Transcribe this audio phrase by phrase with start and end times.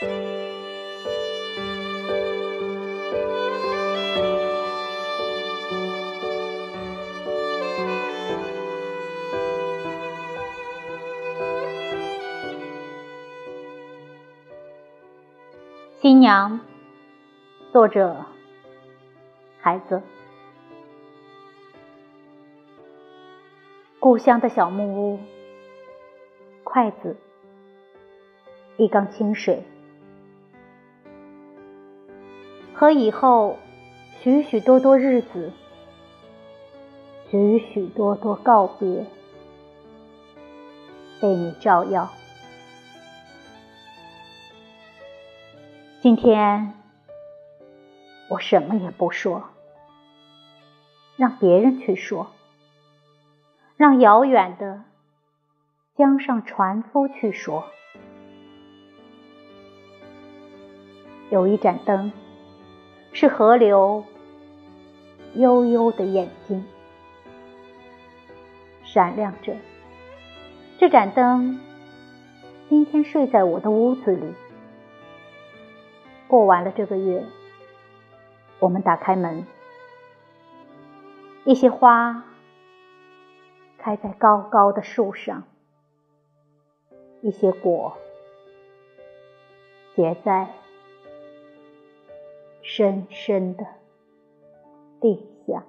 [0.00, 0.08] 新
[16.20, 16.60] 娘，
[17.70, 18.24] 作者：
[19.60, 20.00] 孩子。
[23.98, 25.20] 故乡的小木屋，
[26.64, 27.18] 筷子，
[28.78, 29.62] 一缸清水，
[32.74, 33.58] 和以后
[34.22, 35.52] 许许多多日子，
[37.30, 39.04] 许许多多告别，
[41.20, 42.10] 被你照耀。
[46.02, 46.72] 今天，
[48.30, 49.44] 我什么也不说，
[51.16, 52.30] 让别人去说，
[53.76, 54.84] 让遥远的
[55.96, 57.64] 江上船夫去说。
[61.30, 62.10] 有一盏灯，
[63.20, 64.02] 是河流
[65.34, 66.64] 悠悠的眼睛，
[68.82, 69.54] 闪亮着。
[70.78, 71.60] 这盏灯
[72.70, 74.32] 今天睡在我的屋子里。
[76.28, 77.22] 过完了这个月，
[78.58, 79.44] 我们打开门，
[81.44, 82.24] 一些花
[83.76, 85.42] 开在高高的树上，
[87.20, 87.98] 一些果
[89.94, 90.48] 结在
[92.72, 93.66] 深深的
[95.00, 95.66] 地下